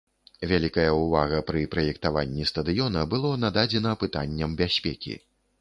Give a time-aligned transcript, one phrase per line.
[0.51, 5.13] Вялікая ўвага пры праектаванні стадыёна было нададзена пытанням бяспекі.